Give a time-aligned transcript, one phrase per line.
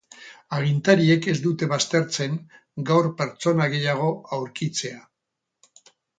[0.59, 2.33] Agintariek ez dute baztertzen
[2.89, 4.09] gaur pertsona gehiago
[4.41, 5.01] aurkitzea.